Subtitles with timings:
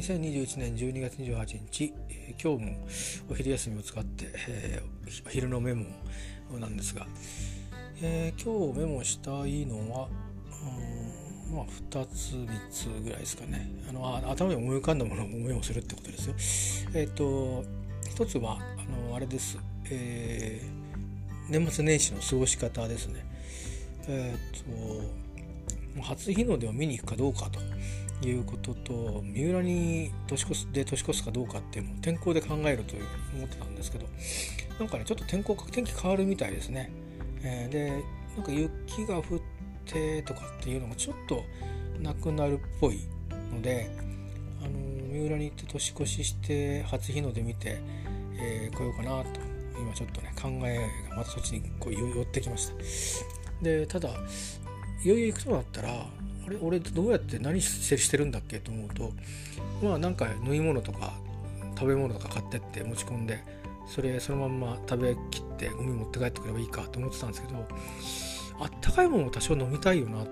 [0.00, 2.88] 2021年12月28日、えー、今日も
[3.30, 5.84] お昼休みを使って、えー、昼のメモ
[6.58, 7.06] なんですが、
[8.00, 10.08] えー、今日メモしたいのは
[11.52, 16.92] まあ2つ3つぐらいですかねあの頭に思い浮かんだものをメモするってことですよ。
[16.98, 17.64] えっ、ー、と
[18.08, 19.58] 一つはあのあれです、
[19.90, 23.26] えー、年末年始の過ごし方ですね。
[24.08, 27.60] えっ、ー、と初日の出を見に行くかどうかと
[28.22, 34.06] いうことと三浦に年越すで年越すかどうかっていうのを天候で考えるというふうに思ってたんですけど
[34.78, 36.90] なんかねちょっと天候天気変わるみたいですね。
[37.42, 38.02] えー、で
[38.36, 39.40] なんか雪が降っ
[39.86, 41.42] てとかっていうのがちょっと
[42.00, 43.00] なくなるっぽい
[43.52, 43.90] ので
[44.62, 47.80] あの三浦に行って年越しして初日の出見て、
[48.38, 49.40] えー、来ようかなと
[49.78, 50.76] 今ちょっとね考え
[51.08, 52.74] がまたそっちにこう寄ってきました。
[53.62, 54.10] でただ
[55.02, 56.06] いよいよ行くとなったら
[56.50, 56.58] れ？
[56.60, 59.12] 俺どうやって何してるんだっけと思うと
[59.82, 61.14] まあなんか縫い物とか
[61.74, 63.42] 食べ物とか買ってって持ち込んで
[63.86, 67.66] それそのまんま食べきってゴミ持って帰ってくればいいかと思ってたんですけど
[68.60, 70.30] あったかいものを多少飲みたいよなと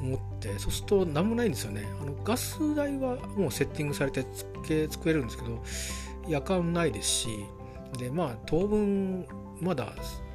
[0.00, 1.86] 思ってそうすると何もないんですよね。
[2.00, 5.62] あのガス代はもうセッティングされてつけ作れるんですけど
[6.28, 7.28] 夜間ないですし
[7.98, 9.26] でまあ当分
[9.60, 9.92] まだ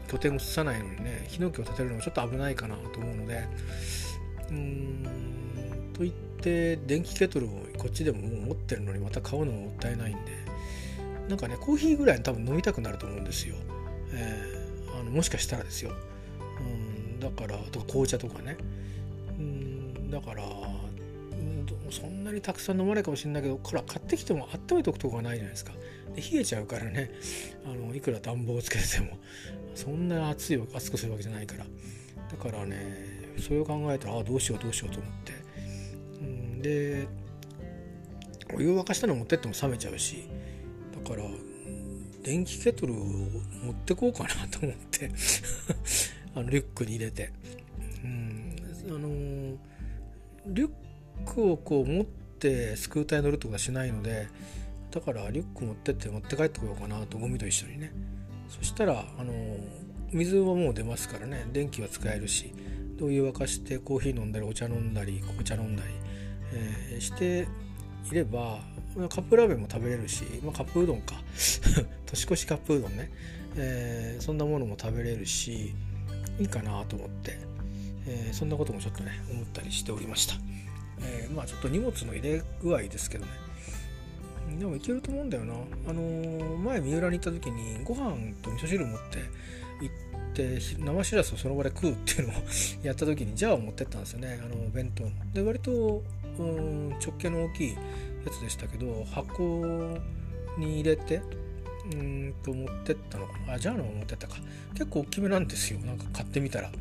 [0.07, 3.43] 拠点を移さないのにねヒノキを立てるのもちょっと危ないかなと思うので
[4.55, 10.31] うんと言って電気ケトルをこっちでももう持ってるのにまた買うのももったいないんで
[11.29, 13.55] なんかねコーヒーぐらい多分飲みたくなると思うんですよ、
[14.13, 15.91] えー、あのもしかしたらですよ、
[16.59, 18.57] うん、だからとか紅茶とかね、
[19.37, 20.43] うん、だから、
[21.89, 25.73] そんなにたくさん飲まないかもしれないけどこれは買ってきても温めておくとこがないじゃないですか。
[26.15, 27.11] で冷えちゃうからね
[27.65, 29.17] あのいくら暖房をつけてても
[29.73, 31.65] そんな熱い熱くするわけじゃないから。
[31.65, 35.33] だからねそれを考えたらあどうしようどうしようと思って、
[36.21, 37.07] うん、で
[38.53, 40.27] お湯を沸かしたの持ってっても冷めちゃうし。
[41.03, 41.23] だから
[42.23, 45.11] 電気ケトルを持ってこうかなと思って。
[46.35, 47.31] あのリュックに入れて、
[48.03, 48.55] うん、
[48.89, 49.07] あの
[50.47, 50.69] リュッ
[51.25, 54.27] クをこう持ってスクーターに乗るとかしないので
[54.91, 57.91] だからリュック持ってって持って帰ってこようかなとゴミと一緒にね。
[58.49, 59.33] そしたらあの
[60.11, 61.47] 水はもう出ますからね。
[61.53, 62.53] 電気は使えるし。
[63.01, 65.89] お湯沸かしてコーヒー飲んだりお茶飲んだり紅茶飲んだり、
[66.53, 67.47] えー、して
[68.11, 68.59] いれば
[69.09, 71.15] カップラーメンも食べれるし、まあ、カップうどんか。
[72.05, 73.11] 年越しカップうどんね、
[73.57, 75.73] えー、そんなものも食べれるし
[76.39, 77.37] いいかなと思って、
[78.07, 80.35] えー、そんなこともちょっとね思ったりしておりました、
[81.01, 83.31] えー、まあちょっと荷物の入れ具合ですけどね。
[84.59, 85.55] でもいけると思うんだよな。
[85.87, 89.17] あの、前三浦に行った時にご飯と味噌汁持って
[89.81, 92.41] 行って生しらすをその場で食うっていうのを
[92.83, 94.39] やった時にジャーを持ってったんですよね。
[94.43, 95.09] あの弁当の。
[95.33, 96.03] で割と
[96.39, 97.77] うん直径の大きいや
[98.31, 99.43] つでしたけど箱
[100.57, 101.21] に入れて
[101.93, 103.53] うんと持ってったのかな。
[103.53, 104.35] あジャーのも持ってったか。
[104.73, 105.79] 結構大きめなんですよ。
[105.79, 106.71] なんか買ってみたら。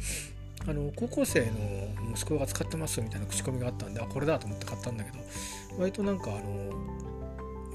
[0.66, 5.19] あの高校生の息子が使ってますみたいな口コミがあったんであこれだと思って買ったんだけど
[5.78, 6.72] 割となんかあの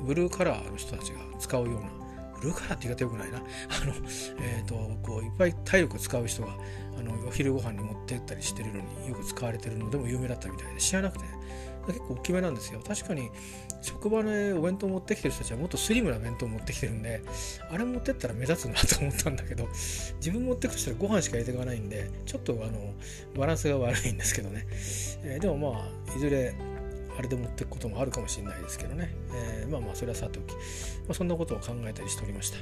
[0.04, 1.99] ブルーカラーの人たちが使うような
[2.42, 3.38] ルカラって言い方よくないな。
[3.38, 3.42] あ
[3.86, 3.94] の、
[4.40, 6.50] えーと、こういっぱい体力使う人が
[6.98, 11.26] あのお昼ご飯に持ってったりしてるのによく使われてるのでも有名だったみたいで知らなくて、
[11.88, 12.82] 結構大きめなんですよ。
[12.86, 13.30] 確かに
[13.82, 17.22] 職場でお弁当持ってきてる人たちはもっとスリムな弁当持ってきてるんで
[17.72, 19.68] あれ持ってったら目立つなと思ったんだけど
[20.18, 22.94] 自分持ってくとしたらご飯しか入れていかないんでちょっとあの
[23.38, 24.68] バランスが悪いんですけどね、
[25.24, 26.54] えー、でもまあいずれ
[27.20, 30.60] あれで持っていくこともあるかもしれないですけどね、えー、まあまあそれはさておき、ま
[31.10, 32.58] あ、そんなことを考えたりしておりました、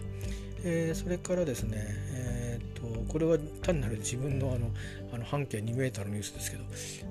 [0.63, 4.71] えー、それからですね、えーと、これは単なる自分のあの
[5.13, 6.63] あの半径2 m のニュースですけど、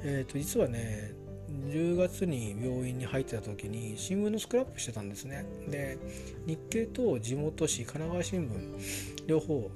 [0.02, 1.14] えーと実はね
[1.68, 5.46] 10月に病院に入ってた時に新聞のスクラップしてたんですね。
[5.68, 5.96] で
[6.44, 9.70] 日経と地元紙神奈川新聞両方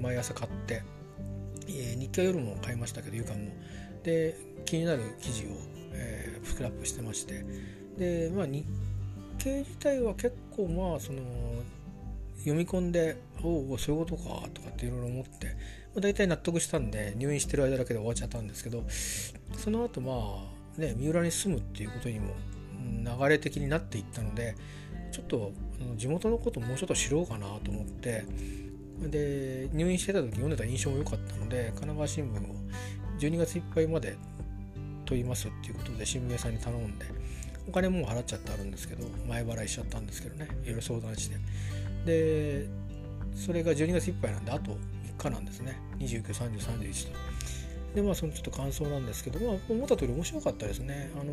[0.00, 0.82] 毎朝買って、
[1.68, 3.50] えー、日経夜も買いましたけど夕刊も。
[4.02, 4.34] で
[4.64, 5.48] 気になる記事を、
[6.60, 7.44] クラップしてまして。
[7.98, 8.66] でまあ日
[9.38, 11.20] 経自体は結構まあその
[12.38, 15.52] 読み込んで「おおそういうことか」とかっていろいろ思って、ま
[15.98, 18.84] あ、大体納得したんで入院してる間だけで終わっちゃったんですけど
[19.56, 20.12] その後ま
[20.46, 22.34] あね、三浦に住むっていうことにも
[23.20, 24.54] 流れ的になっていったので
[25.12, 25.52] ちょっと
[25.96, 28.24] 地元のこともうちょっと知ろうかなと思って
[29.02, 32.54] で入院してた時読んでた印象も良かったので神奈川新聞を
[33.18, 34.16] 12月いっぱいまで
[35.10, 37.06] 問いますっていうことで新聞屋さんに頼んで
[37.68, 41.36] お金もう払っちゃってあるんですけど前払いしちゃったんですけどねいろいろ相談して。
[42.06, 42.66] で
[43.34, 44.76] それが12月いっぱいなんであと3
[45.18, 45.78] 日なんですね。
[45.98, 47.12] 293031と。
[47.94, 51.10] でまあそのちょっと感想なんですけど、まあ、思った通り面白かったですね。
[51.20, 51.32] あの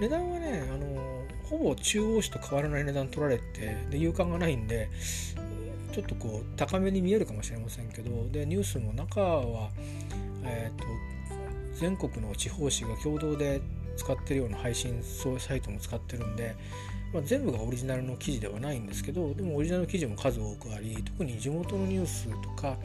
[0.00, 4.88] 値段はねあのほぼ中央市と変わらない値段取られてで勇敢がないんで
[5.92, 9.70] ちょっとこう高めに見えるかもしれませんけどでニュースの中は、
[10.44, 10.84] えーと、
[11.82, 13.60] 全国の地方紙が共同で
[13.96, 15.02] 使ってるような配信
[15.40, 16.54] サイトも使ってるんで、
[17.12, 22.76] まあ、全部がオリジナルの記事ではないんですけどでもオリジナル記事も数多くあり特に地元のニュースとか、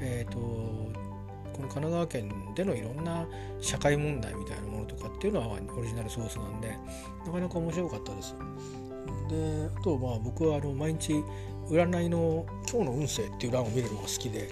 [0.00, 3.28] えーと、この神奈川県でのいろんな
[3.60, 6.76] 社会問題みたいなものとかっていうのはオリジナルソースなんで
[7.24, 8.34] なかなか面白かったです。
[9.30, 11.22] であとまあ僕はあの毎日
[11.70, 14.50] 占いの今日の運勢っていう欄を見るのが好きで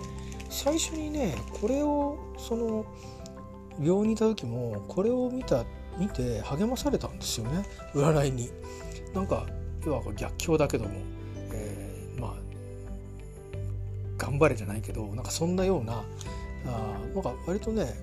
[0.48, 2.86] 最初にねこれをその
[3.78, 5.64] 病院にいた時もこれを見た
[5.98, 7.64] 見て励まされたんですよね。
[7.94, 8.50] 占いに。
[9.14, 9.46] なんか
[9.84, 10.90] 要は逆境だけども、
[11.52, 12.34] えー、まあ
[14.18, 16.04] 頑張れじゃないけどなんかそんなような
[16.66, 17.94] あなんか割とね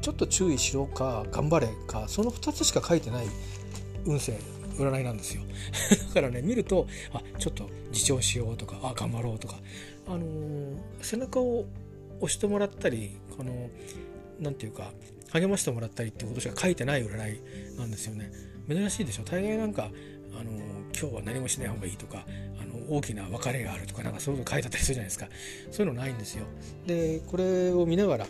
[0.00, 3.26] ちょっと注意しろか頑張れかその2つしか書いてない
[4.04, 4.38] 運勢
[4.76, 5.42] 占いなんですよ。
[6.14, 9.56] だからね見るとあちょっと自重しようとかあ頑張ろうとか、
[10.06, 11.66] あのー、背中を
[12.20, 13.70] 押してもらったりこの
[14.42, 14.92] 何て言うか
[15.32, 17.40] 励ましてもらったりってことしか書いてない占い
[17.78, 18.30] なんですよね。
[18.68, 19.22] 珍しいでしょ？
[19.24, 19.90] 大概なんか
[20.38, 20.50] あの
[20.98, 22.26] 今日は何もしない方がいいとか
[22.60, 25.28] あの大きな別れがあるとかなんかそういうの書いてあったりするじゃないですか。
[25.70, 26.44] そういうのないんですよ。
[26.86, 28.26] でこれを見ながら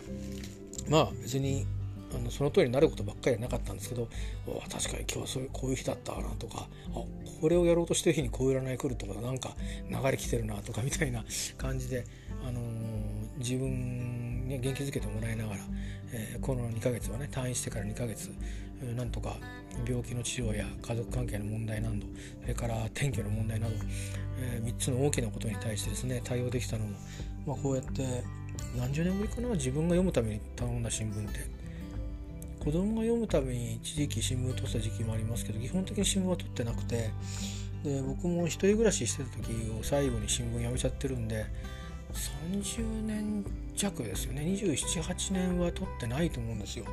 [0.89, 1.65] まあ別に
[2.15, 4.07] あのその通りになることばっかりはなかったんですけど
[4.71, 7.03] 確かに今日はそういうこういう日だったなとかあ
[7.41, 9.55] これをやろうとしてる日にこういう占い来るとかなんか
[9.89, 11.25] 流れ来てるなとかみたいな
[11.57, 12.05] 感じで、
[12.47, 14.12] あのー、自分
[14.59, 15.59] 元気づけてもらいながら、
[16.11, 18.31] えー、この2ヶ月はね退院してから2ヶ月
[18.95, 19.35] なんとか
[19.87, 21.95] 病気の治療や家族関係の問題など
[22.41, 23.73] それから転居の問題など、
[24.39, 26.91] えー、3つの大きなことに対してですね対応できたのも、
[27.45, 28.23] まあ、こうやって
[28.77, 31.63] 何十年ぶりかな自分が読むために頼んだ新聞って。
[32.63, 37.11] 子供が読むために一時期新聞を取った時期もありますけど基本的に新聞は取ってなくて
[37.83, 41.45] で僕も一人暮らししてた時を最後に新聞やめちゃってるんで
[42.11, 43.45] 30年
[43.75, 44.41] 弱ですよね。
[44.41, 46.85] 278年は取ってないと思うんですよ。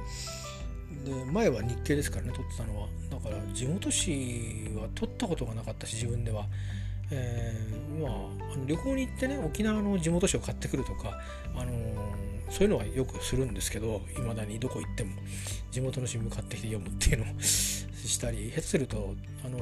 [1.04, 2.88] で前は日経ですからね取ってたのは。
[3.10, 6.46] だから地元紙は取ったことがなかったし自分では。
[7.12, 11.18] えー、まああの旅行に行ってね沖縄の地元紙を買ってくるとか
[11.56, 15.12] あのーそういうのはよくするんですけどいまだにどこ行っても
[15.70, 17.26] 地元の新聞買ってきて読むっていうのを
[18.08, 19.14] したり下手すると
[19.44, 19.58] あの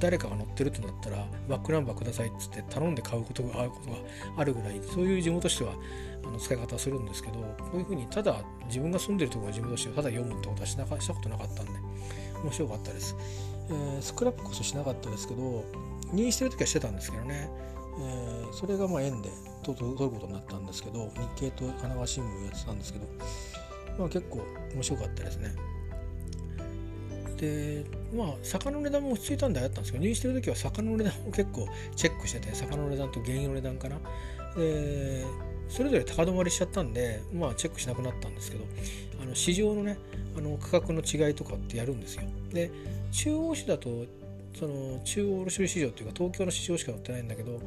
[0.00, 3.96] 誰かが載ってるってなったらバックナンバーくださいっつって頼んで買うことがあることが
[4.36, 5.76] あるぐらいそういう地元紙は
[6.24, 8.36] あの使い方するんですけどこういうふうにただ
[8.66, 11.72] 自分が住んでるところの地元紙をただ読むってことはしなかしたことなかったんで
[12.42, 13.16] 面白かったです、
[13.70, 15.64] えー、スクラップこそしなかったですけど
[16.12, 17.50] 入院してる時はしてたんですけどね、
[18.00, 19.30] えー、それがまあ縁で
[19.62, 23.06] と取ることになったんですけど日経と神奈川新聞やってたんですけど、
[23.98, 24.42] まあ、結構
[24.74, 25.52] 面白かったですね。
[27.38, 33.98] でまあ魚の値段も落ち着いたんであったんですけど入院してる時は魚の値段を結構チェックしてて魚の値段と原油の値段かな。
[34.56, 35.24] で
[35.68, 38.64] それぞれ高止まりしちゃったんで、まあ、チェックしなくなったんですけど
[39.22, 39.98] あの市場のね
[40.36, 42.22] あの価格の違いとかってやるんですよ。
[42.52, 42.70] で
[43.12, 44.06] 中央市だと
[44.58, 47.60] その中央卸売市場というか東京の市場しか載ってないんだけど神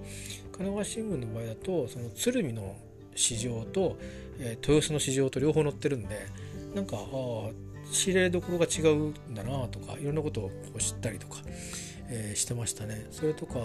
[0.52, 2.76] 奈川新聞の場合だとその鶴見の
[3.16, 3.98] 市場と、
[4.40, 6.28] えー、豊洲の市場と両方載ってるんで
[6.76, 7.50] なんかああ
[7.92, 11.38] 仕入れどころが違うんだなとかいろんなことを知ったりとか、
[12.10, 13.08] えー、してましたね。
[13.12, 13.60] それとか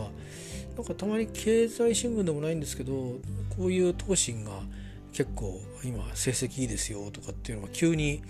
[0.77, 2.93] なんかたまに経済新聞でもないんですけど
[3.57, 4.61] こういう東進が
[5.13, 8.23] 結構今成績いいですよとかっていうのが急に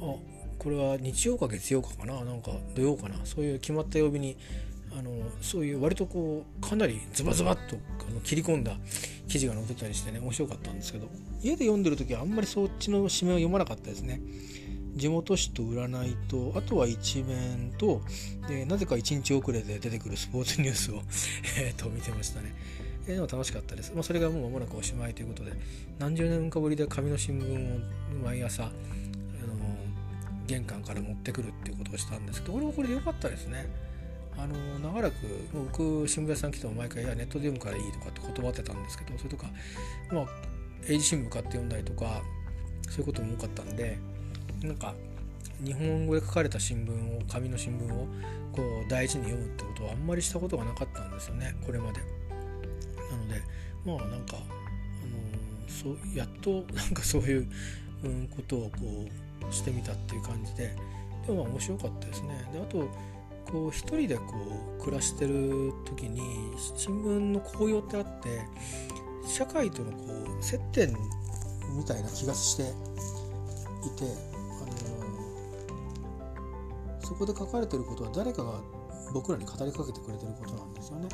[0.00, 0.14] あ
[0.58, 4.36] これは日曜か月曜かかななんか土曜かなそういう決まった曜日に
[4.98, 5.10] あの
[5.42, 7.76] そういう割とこうかなりズバズバッと
[8.08, 8.76] あの切り込んだ
[9.28, 11.06] 記事が載ってたりしてね面白かったんですけど
[11.42, 14.20] 家で読んでる時はあんまりそっちの紙面を読まなかったですね
[14.96, 18.00] 地元紙と占いとあとは一面と
[18.48, 21.02] でなぜか1日遅れで出てくるスポーツニュースを
[21.58, 22.54] えと見てましたね
[23.08, 23.92] えー、の楽しかったです。
[23.94, 25.52] まあ、それがもう間もなくおしまいということで、
[26.00, 27.80] 何十年かぶりで紙の新聞を
[28.24, 28.72] 毎朝、あの
[30.48, 33.68] 玄関から持ってくるっていうことをしたんですけどこれもこれで良かったですね。
[34.38, 35.16] あの長らく
[35.54, 39.46] 僕新聞屋さん来ても毎回「いやネットで読むからいい」とかって断ってたんですけどそれとか
[40.12, 40.26] まあ
[40.86, 42.22] 英字新聞買って読んだりとか
[42.90, 43.98] そういうことも多かったんで
[44.62, 44.94] なんか
[45.62, 48.06] 日本語で書かれた新聞を紙の新聞を
[48.52, 52.00] こう大事に読むってことはあんまりしたことがなかったんですよねこれまで。
[53.10, 53.42] なので
[53.84, 54.46] まあなんか、あの
[55.68, 57.48] そうやっとなんかそういう、
[58.04, 59.06] うん、ことをこ
[59.48, 60.74] うしてみたっていう感じで
[61.26, 62.48] でも面白かったですね。
[62.52, 62.88] であと
[63.50, 64.22] こう一人でこ
[64.78, 66.20] う暮らしてる時に
[66.76, 68.40] 新聞の効用ってあって
[69.26, 69.98] 社会とのこ
[70.40, 70.96] う接点
[71.76, 74.35] みたいな気がしていて、
[77.06, 78.60] そこで書かれてることは誰かが
[79.12, 81.08] 僕らに語りかけてくれてることなんですよね。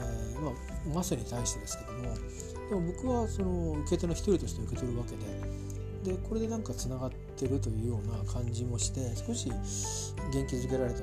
[0.00, 0.52] えー、まあ、
[0.94, 2.14] マスに対してですけども
[2.68, 9.50] でも僕はその受け手の一人として受け取るわけででこれでなんかつながってるというような感じもして少し
[10.32, 11.02] 元気づけられたっ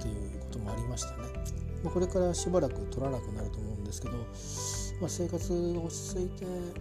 [0.00, 1.28] ていうこともありましたね。
[1.82, 6.72] まあ、これからしばらく取らなくなると思うんですけど、まあ、生活が落ち着いて、うん、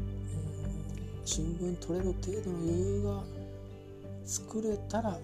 [1.25, 3.23] 新聞取れる程度の余裕が
[4.25, 5.19] 作れたら、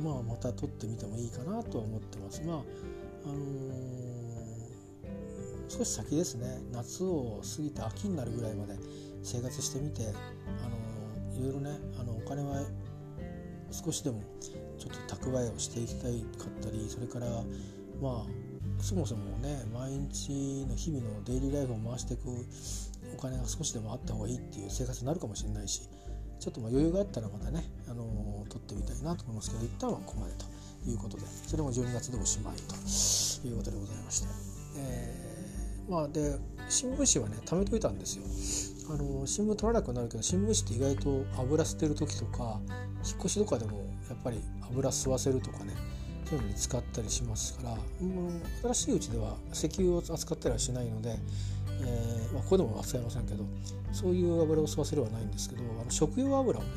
[0.00, 2.42] まあ、また取ってみてもいいかなとは思ってます。
[2.44, 2.56] まあ
[3.24, 3.38] あのー、
[5.68, 8.74] 少し先ですね夏を過ぎて秋になるぐらいまで
[9.22, 10.12] 生活してみて、あ
[10.68, 12.62] のー、いろいろねあのお金は
[13.72, 17.26] 少しでもちょっと蓄えをしていきたいかったりそれから
[18.00, 22.28] まあそもそもね毎日の日々のデイリーライフを回していく
[23.16, 25.88] お金が少しでもあった方がいいっていう生活になるかもしれないし
[26.40, 30.44] ちょっとま余裕があったらまたね、あのー、撮ってみたいなと思いますけど一旦はここまでと
[30.90, 32.74] いうことでそれも12月でおしまいと
[33.46, 34.28] いうことでございまして、
[34.78, 36.38] えー、まあで
[36.68, 38.24] 新聞紙はね貯めといたんですよ。
[38.88, 42.60] あの新聞取らなくなるけど新聞紙って意外と油捨てる時とか
[43.04, 43.78] 引っ越しとかでも
[44.08, 44.40] やっぱり
[44.70, 45.74] 油吸わせるとかね
[46.28, 51.16] そういうのに使ったりしますから、うん、新しいうちでは石油を扱ったりはしないので、
[51.82, 53.44] えーまあ、ここでも扱いませんけど
[53.92, 56.68] そういう油を吸わせるはないんですけどあの食用油をね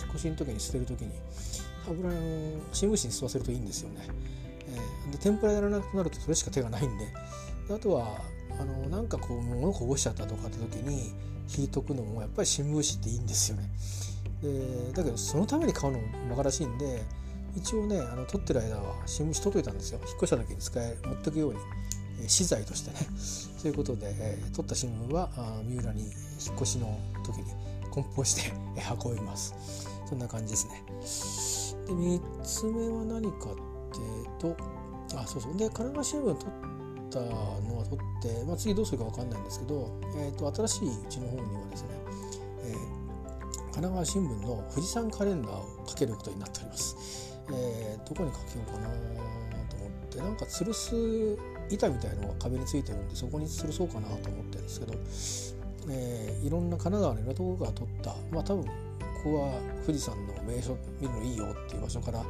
[0.00, 1.12] 引っ越しの時に捨てる時に
[1.86, 2.16] 油の
[2.72, 4.06] 新聞紙に吸わせるといいんですよね。
[4.66, 7.04] えー、で天ぷらやらなくなるとそれしか手がないんで
[7.68, 8.22] であとは
[8.58, 11.12] あのなんかこう物こぼしちゃったとかって時に
[11.54, 13.68] 引いとくのもやっぱり新聞紙っていいんですよね。
[14.42, 17.02] でだけどそのために買うのも馬鹿らしいんで
[17.56, 20.00] 一応ねあの撮ってる間は新聞紙取っといたんですよ。
[20.06, 21.60] 引っ越した時に使え持ってくように、
[22.20, 22.96] えー、資材としてね。
[23.62, 26.12] ということで、えー、撮った新聞はあ三浦に引っ
[26.56, 27.44] 越しの時に
[27.90, 28.52] 梱包して、
[29.04, 29.54] 運びます。
[30.08, 31.64] そんな感じですね。
[31.86, 34.56] で3つ目は何かっていうと
[35.16, 35.56] あそうそう。
[35.56, 36.74] で神奈川新聞撮っ
[37.10, 41.88] たのは撮って、まあ、次どうするか分かんないんですけど、えーと、新しいうちの方にはですね、
[42.64, 47.33] えー、神奈川新聞の富士山カレンダーをかけることになっております。
[47.50, 48.88] えー、どこにかけようかな
[49.68, 50.94] と思ってなんか吊るす
[51.70, 54.94] 板みたいのが壁についてるんでそこに吊るそうかなと思ってるんですけど、
[55.90, 58.70] えー、いろんな神奈川のいろんなところから撮ったまあ多分こ
[59.24, 59.54] こは
[59.86, 62.22] 富士山の名所見るのいいよっていう場所から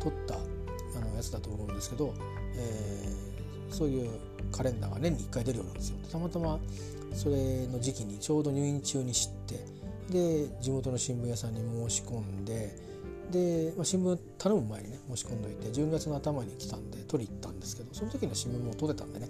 [0.00, 0.38] 撮ったあ
[1.00, 2.12] のやつだと思うんですけど、
[2.56, 4.10] えー、そういう
[4.50, 5.96] カレンダーが年に1回出るようなんですよ。
[6.10, 6.58] たまたま
[7.14, 9.64] それの時期にちょうど入院中に知って
[10.10, 12.89] で地元の新聞屋さんに申し込んで
[13.30, 19.28] で、まあ、新聞頼む前にね申し込んどいて12月の頭に来たんで取り行ったんですけどその時の新聞も取れたんでね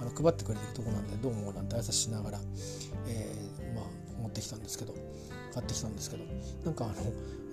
[0.00, 2.38] あの配ってくれてるとこなんでどうもなんて挨拶しながら、
[3.06, 3.84] えー、まあ、
[4.22, 4.94] 持ってきたんですけど
[5.52, 6.24] 買ってきたんですけど
[6.64, 6.94] なんかあの、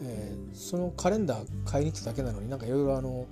[0.04, 3.28] えー、そのカレンダー買いに行っただけなのになんかいろいろあの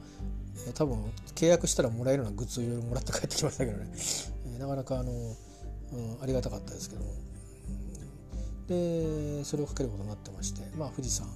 [0.74, 1.04] 多分
[1.36, 7.26] 契約したらもらえるようなグッズをいろいろもらって帰ってきましたけどね、えー、なかなかあの、うん、ありがたかったですけども。
[8.68, 11.28] でそれをかけることになってましてまあ富士山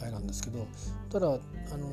[0.00, 0.66] あれなんですけど
[1.10, 1.30] ただあ
[1.76, 1.88] の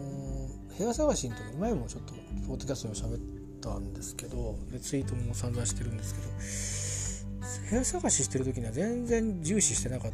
[0.78, 2.14] 部屋探しの時前もちょっと
[2.48, 3.20] ポッドキャストで喋っ
[3.62, 10.12] たんですけどでツイートも散々してるんですけど部屋探ししてる時には全然重視してなかっ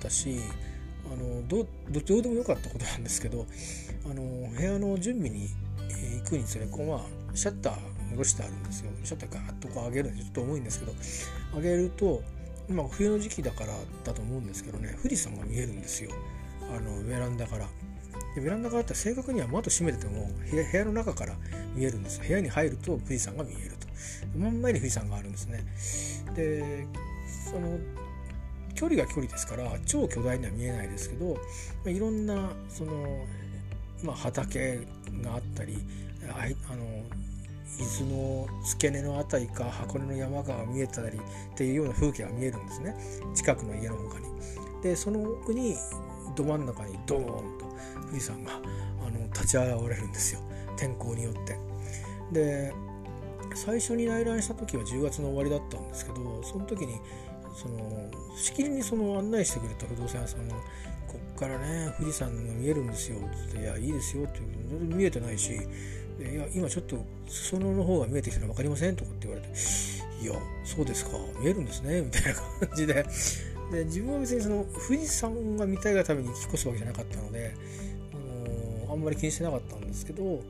[0.00, 0.38] たし
[1.12, 3.46] あのどどどうでもよかったことなんですけど
[4.04, 5.48] あの部屋の準備に
[6.22, 7.00] 行くにつれこうまあ
[7.36, 7.74] シャッター
[8.10, 8.90] 下ろしてあるんですよ。
[9.04, 10.92] シャッターガーッとこう上げるんでちょっと重いんですけど
[11.54, 12.22] 上げると
[12.68, 13.72] 今冬の時期だから
[14.04, 16.10] だと思うんですけどね富士山が見えるんですよ。
[16.74, 17.68] あのベランダから。
[18.34, 21.34] でベランダからって正確には窓閉めてても部屋の中から
[21.74, 22.20] 見えるんです。
[22.20, 23.86] 部屋に入ると富士山が見えると。
[24.36, 25.64] 真ん前に富士山があるんですね。
[26.34, 26.86] で
[27.50, 27.78] その
[28.74, 31.40] 距離が距離ですから超巨大には見えないですけど、ま
[31.86, 33.26] あ、いろんなその、
[34.02, 34.78] まあ、畑
[35.22, 35.76] があったり
[36.28, 36.84] ああの
[37.78, 41.20] 伊豆の付け根の辺りか箱根の山が見えたりっ
[41.56, 42.94] ていうような風景が見えるんですね。
[43.34, 44.26] 近くの家の他に。
[44.82, 45.76] でその奥に
[46.36, 47.24] ど真ん中にドーン
[47.58, 47.66] と
[48.08, 48.52] 富士山が
[49.06, 50.40] あの立ち現れるんですよ
[50.76, 51.58] 天候によって。
[52.32, 52.72] で
[53.54, 57.00] 最初に内覧した時は10月の終わりだったんですけどその時に
[57.54, 60.54] そのしきりにその案内してくれた不動産屋さんが
[61.08, 65.54] 「こっからね富士山が見えるんですよ」ってって「いやいいですよ」って言う見えてないし
[66.20, 69.48] 「いや今ちょっと裾野の方が見えてきたの分かりません?」とかって言われて
[70.22, 70.34] 「いや
[70.64, 72.34] そうですか見えるんですね」みたいな
[72.68, 73.04] 感じで
[73.70, 77.54] で自分は別にその富士山が見たいがために引っ越すわけじゃなかったので、
[78.12, 80.42] あのー、あんまり気にしてなかったんですけど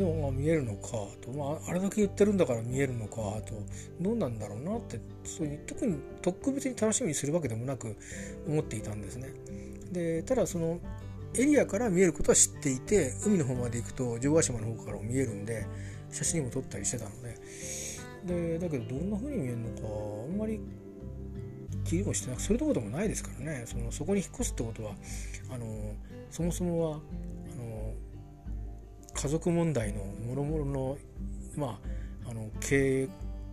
[0.00, 3.52] でもまあ見えるのかと、まあ、あれだけ言ってるんだから見えるのかと。
[4.00, 7.96] どうなんだろうなってそういう特に特別に楽しみにするわけでもなく
[8.48, 9.28] 思っていたんですね。
[9.92, 10.80] でただその
[11.34, 15.66] エリアから見えることは知っていて海の方まで行くと城ヶ島の方からも見えるんで
[16.10, 17.36] 写真も撮ったりしてたので。
[18.24, 19.88] でだけどどんな風に見えるのか
[20.30, 20.60] あんまり
[21.90, 24.92] 気にもしてなくそれどころでもないですからねそのそこに引っ越すってことは
[25.52, 25.66] あの
[26.30, 27.00] そもそもはあ
[27.60, 27.94] の
[29.12, 30.98] 家族問題のもろもろの
[31.56, 31.80] ま
[32.24, 33.08] ああの経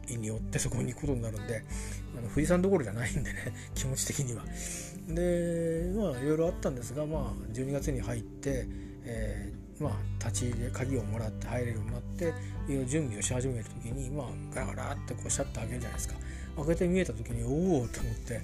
[0.07, 1.63] 緯によってそこに行くことになるんで
[2.15, 4.45] あの富士山どころじゃないんでね 気持ち的には。
[5.07, 8.67] でまあいろいろあったんですが、まあ、12月に入って、
[9.03, 9.93] えー、まあ、
[10.25, 12.27] 立ち入りで鍵をもらって入れるようになってい
[12.69, 16.15] ろいろ準備をし始める時に、まあ、ガラガラってこうシャッター開けるじゃないですか。
[16.57, 18.41] 開けて見えた時におおと思って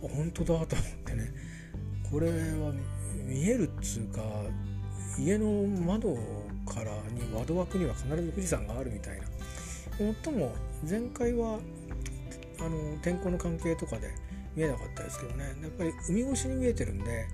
[0.00, 0.66] 本当だと思っ
[1.04, 1.32] てね。
[2.10, 2.72] これは
[3.24, 4.20] 見えるっつうか
[5.18, 5.46] 家の
[5.86, 6.14] 窓
[6.66, 10.04] からに窓枠には必ず富士山があるみたいな。
[10.04, 10.52] もっとも
[10.88, 11.58] 前回は
[12.58, 14.10] あの天候の関係とかで
[14.56, 15.44] 見えなかったですけどね。
[15.62, 17.26] やっぱり海越しに見えてるんで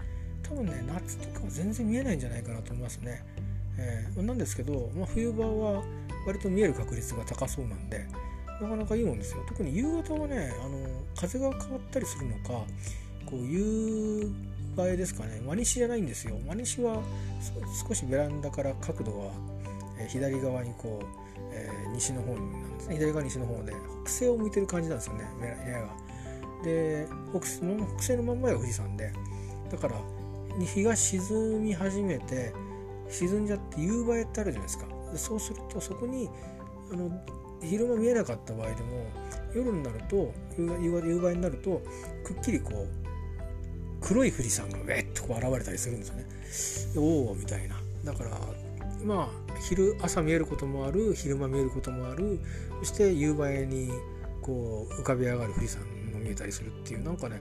[0.48, 3.22] 多分ね夏とかは全然見えないんじゃないかなと思いますね、
[3.78, 5.82] えー、なんですけど、まあ、冬場は
[6.26, 8.06] 割と見える確率が高そうなんで
[8.60, 9.44] なかなかいいもんですよ。
[9.46, 10.78] 特に夕方はねあの
[11.14, 12.64] 風が変わったりするのか
[13.24, 14.32] こう夕
[14.78, 15.40] 映えですかね。
[15.46, 16.36] 真西じゃないんですよ。
[16.46, 17.00] 真西は
[17.88, 19.30] 少しベランダから角度が、
[20.00, 21.06] えー、左側にこう、
[21.52, 22.96] えー、西の方なんですね。
[22.96, 23.72] 左側西の方で
[24.04, 25.88] 北西を向いてる感じなんですよね部屋が。
[26.64, 29.12] で北西のまんまが富士山で
[29.70, 29.94] だから
[30.58, 32.52] 日が沈み始めて
[33.08, 34.86] 沈んじゃって夕映えってあるじゃないですか
[35.16, 36.28] そうするとそこに
[36.92, 37.10] あの
[37.62, 39.06] 昼間見えなかった場合でも
[39.54, 41.82] 夜になると夕夕映えになると
[42.24, 42.86] くっきりこう
[44.00, 46.26] 黒い富士山がウェッとこう現れたりするんですよね。
[46.96, 47.76] おおみたいな。
[48.04, 48.38] だから
[49.04, 52.38] まあ昼朝見えることもある昼間見えることもある
[52.80, 53.90] そして夕映えに
[54.40, 55.84] こう浮かび上がる富士山
[56.28, 57.40] 見えたりするっていうなんかね、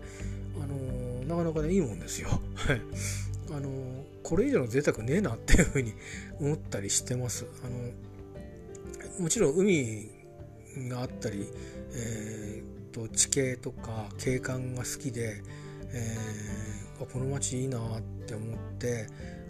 [0.56, 2.30] あのー、なかなかねいいもんですよ。
[3.52, 3.70] あの、
[4.24, 5.94] これ以上の贅沢ねえなっていうふうに
[6.40, 7.46] 思ったりしてます。
[7.64, 10.10] あのもちろん海
[10.90, 11.48] があったり、
[11.94, 15.42] えーと、地形とか景観が好きで、
[15.92, 19.08] えー、この街いいなって思って、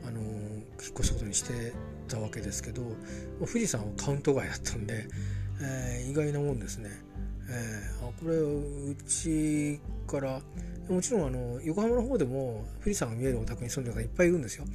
[0.08, 0.64] あの引っ
[1.00, 1.74] 越すことにして
[2.08, 2.84] たわけですけど
[3.40, 5.08] 富士山はカウント外だったんで、
[5.62, 6.92] えー、意外なもんですね。
[7.50, 10.42] えー、あこれうちから
[10.90, 14.66] もちろんあの横浜の方でも富士山が見えるお宅に住んでる方いっぱいいるんですよ。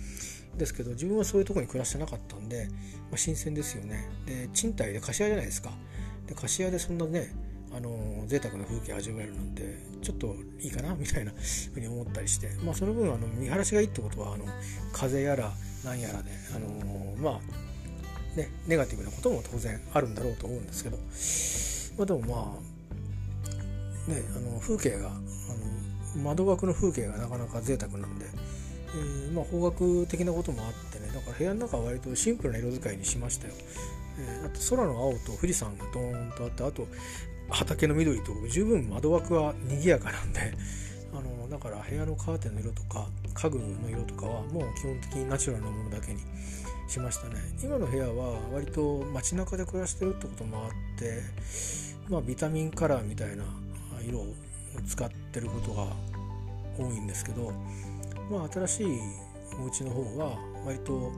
[0.57, 2.69] ですけど自分はそういうとこに暮らしてなかったんで、
[3.11, 4.09] まあ、新鮮ですよね。
[4.27, 5.71] で賃貸で貸し屋じゃないですか。
[6.27, 7.35] で貸し屋でそんなね
[7.75, 10.95] あの贅沢な風景を味わえるなんてちょっといいかな？
[10.95, 11.33] みたいな
[11.73, 12.51] ふうに思ったりして。
[12.65, 14.45] まあその分あの見晴らしがいいってことはあの
[14.93, 15.53] 風やら
[15.85, 20.99] 何やらであのまあねネガティブなことも当然あるんだろうと思うんですけど。
[21.97, 22.59] まあ、でもま
[24.09, 28.27] あねあの風景があの窓枠の風景がなかなか贅沢なんで、
[28.95, 33.55] えー、まあ方角的なこともあってねだから部屋の中は割とシンプルな色使いにしましたよ。
[34.19, 36.87] えー、あと空の青と富士山がドーンとあってあと
[37.49, 40.53] 畑の緑と十分窓枠は賑やかなんで
[41.15, 46.21] あのだから部屋のカーテンの色とか家具の色とかはもう基本的にナチュラルなものだけに
[46.93, 47.37] しましたね。
[47.63, 51.23] 今の部屋は割と街中で暮らしてるってこともあって
[52.11, 53.45] まあビタミンカラーみたいな
[54.07, 54.27] 色を
[54.87, 55.87] 使ってることが
[56.79, 57.51] 多いんですけど
[58.31, 58.87] まあ新しい
[59.59, 61.11] お家の方は割と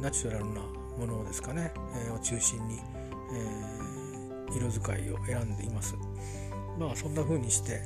[0.00, 1.72] ナチュラルなものですかね、
[2.06, 2.78] えー、を中心に、
[3.34, 5.96] えー、色使いを選んでいます。
[6.78, 7.82] まあそんな風にして、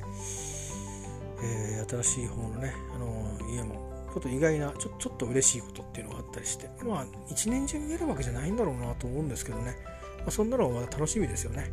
[1.43, 9.75] えー、新しい方のねあの家もちょっと意外なちょちょっと嬉しいことっていうのがあったりしてまあ一年中見えるわけじゃないんだろうなと思うんですけどね、
[10.19, 11.69] まあ、そんなのはまだ楽しみですよね。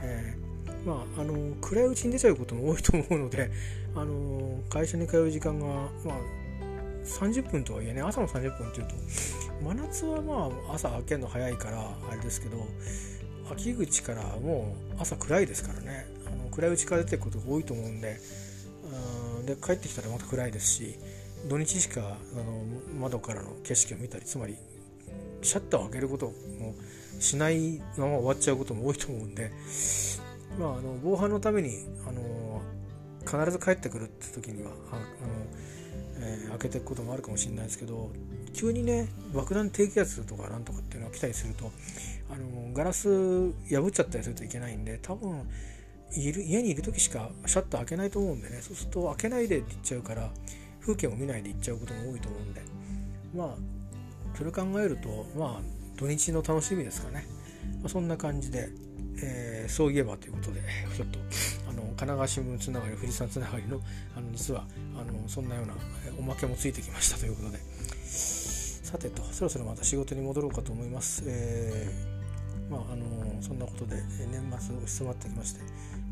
[0.00, 3.50] えー、まああの暗いうちに出ちゃうことも多いと思うので
[3.94, 6.18] あの会社に通う時間がまあ
[7.04, 8.94] 30分とはいえね朝の30分っていうと
[9.62, 11.78] 真夏はまあ朝開けるの早いから
[12.10, 12.66] あれですけど
[13.50, 18.16] 秋口からもう朝暗いですからねあの暗いうちから出てくことが多いと思うんで
[19.38, 20.94] うんで帰ってきたらまた暗いですし
[21.48, 22.64] 土日しかあの
[23.00, 24.56] 窓からの景色を見たりつまり
[25.42, 26.32] シャッターを開けることも
[27.18, 29.50] しないまま終わっちゃうことも多いと思うんで、
[30.58, 32.62] まあ、あの防犯のためにあの
[33.24, 35.00] 必ず帰ってくるって時にはあの、
[36.20, 38.10] えー、開けていくこともあるかもしれないですけど
[38.52, 41.70] 急にね爆弾低気圧とかなんとかっていうのが来たりすると
[42.30, 43.08] あのガラス
[43.70, 45.48] 破っちゃったりするといけないんで多分
[46.14, 50.30] いる家にいる時しかシャッター開けないと思うんでねそうすると開けないでって言っちゃうから
[50.82, 52.60] 風景を見ないで行っちゃうことも多いと思うんで。
[53.34, 53.82] まあ
[54.36, 55.60] それ考えるとまあ
[55.96, 57.26] 土日の楽しみですかね、
[57.80, 58.70] まあ、そんな感じで、
[59.22, 60.60] えー、そういえばということで
[60.96, 61.18] ちょっと
[61.68, 63.80] あの神奈川新聞つながり富士山つながりの
[64.16, 64.66] あの実は
[64.96, 65.74] あのそんなような
[66.18, 67.58] おまけもついてきましたということで。
[68.92, 71.22] さてとそろそろまた仕事に戻ろうかと思います。
[71.24, 73.96] えー、まああのそんなことで
[74.30, 75.60] 年末押し迫ってきまして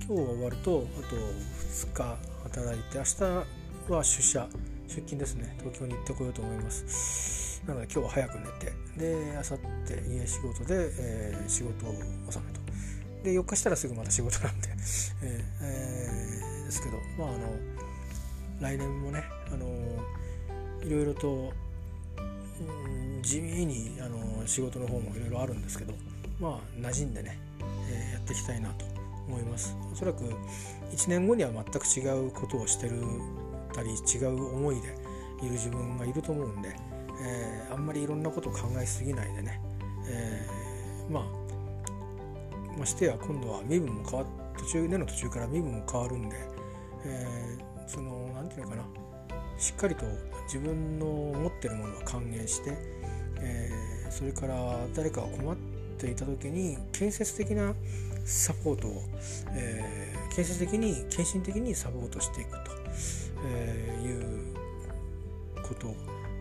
[0.06, 3.59] 今日終わるとあと2日働いて明日
[3.90, 4.48] は出社
[4.86, 5.54] 出勤ですね。
[5.58, 7.62] 東京に行ってこようと思います。
[7.66, 12.60] なので今日は早く寝てで明後日家仕事で、えー、仕事を納めと。
[13.22, 14.68] で4日したらすぐまた仕事なんで、
[15.22, 17.38] えーえー、ですけどまああの
[18.60, 19.66] 来年もねあの
[20.82, 21.52] いろいろと、
[22.18, 25.92] うん、地味にあの仕事の方もいろいろあるんですけど
[26.40, 27.38] まあ馴染んでね、
[27.90, 28.84] えー、やっていきたいなと
[29.28, 29.76] 思います。
[29.92, 30.24] おそらく
[30.92, 32.96] 1年後には全く違うことをしてる
[33.70, 34.94] たり違う思いで
[35.42, 36.74] いる自分がいると思うんで、
[37.22, 39.60] えー、あんまりいろんなことを考えすぎないでね、
[40.08, 41.40] えー、まあ
[42.78, 44.26] ましてや今度は身分も変わ
[44.58, 46.36] 途中での途中から身分も変わるんで、
[47.04, 49.00] えー、その何て言うのかな
[49.58, 50.06] しっかりと
[50.44, 52.76] 自分の持ってるものは還元して、
[53.40, 55.56] えー、それから誰かが困っ
[55.98, 57.74] ていた時に建設的な
[58.24, 59.02] サポートを、
[59.52, 62.79] えー、建設的に献身的にサポートしていくと、
[63.44, 64.54] えー、いう
[65.62, 65.88] こと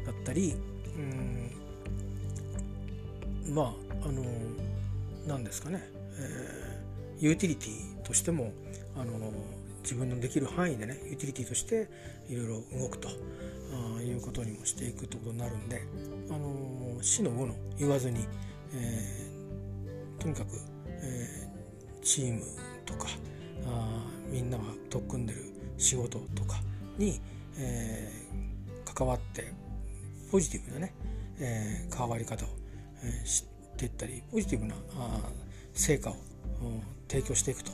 [0.06, 0.56] だったり、
[3.46, 4.24] うん、まああの
[5.28, 5.84] 何ですかね、
[6.18, 8.52] えー、ユーティリティとしても
[8.96, 9.32] あの
[9.84, 11.88] 自分のできる範囲でねユーティリティとして
[12.30, 13.10] いろいろ動くと
[13.98, 15.82] あいうことにもしていくってことになるんで、
[16.30, 18.26] あの死の後の言わずに、
[18.74, 20.50] えー、とにかく、
[20.88, 22.42] えー、チーム
[22.86, 23.08] とか
[23.68, 25.46] あみんなが取っ組んでる
[25.78, 26.62] 仕事とか
[27.00, 27.20] に、
[27.58, 29.52] えー、関わって
[30.32, 30.94] ポジティブなね、
[31.40, 32.50] えー、関わり方を、
[33.04, 35.20] えー、知っていったりポジティブなあ
[35.74, 36.16] 成果を
[37.08, 37.72] 提供していくと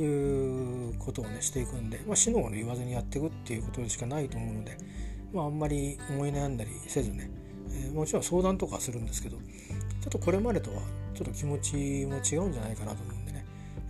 [0.00, 4.76] いうことをねしていくんで、まあ、死の後の言わずにやっていくっていうことしかないと思うので、
[5.32, 7.30] まあ、あんまり思い悩んだりせずね、
[7.70, 9.42] えー、もちろん相談とかするんですけどちょ
[10.08, 10.80] っとこれまでとは
[11.14, 11.74] ちょっと気持ち
[12.06, 13.44] も違うんじゃないかなと思うんでね、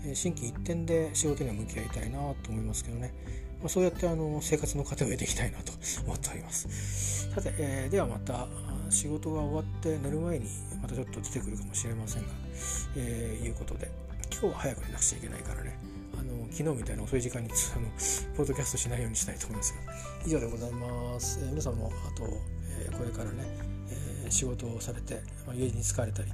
[0.04, 3.14] えー、心機一転で仕事には向き合いたいなと思いますけどね、
[3.62, 5.72] まあ、そうやってあの生活の糧を得ていきたいなと
[6.04, 7.30] 思っております。
[7.32, 8.48] さて、えー、ではまた
[8.90, 10.46] 仕事が終わって寝る前に
[10.82, 12.28] またちょっと出てくるかもしれませんが、
[12.96, 13.90] えー、いうことで
[14.30, 15.78] 今日は早く寝なくちゃいけないからね。
[16.18, 17.88] あの昨日みたいな遅い時間にあの
[18.36, 19.92] ポッドキャストしないようにしたいと思いますが
[20.26, 22.24] 以上でございます、えー、皆さんもあと、
[22.84, 23.44] えー、これからね、
[24.24, 26.28] えー、仕事をされて、まあ、家に疲れたり、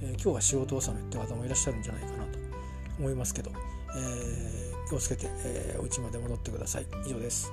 [0.00, 2.38] えー、今日は仕事納めって方もいらっしゃるんじゃないかなと
[2.98, 3.50] 思いますけど、
[3.96, 6.86] えー、気をつけて、えー、お家まで戻ってください。
[7.06, 7.52] 以上です。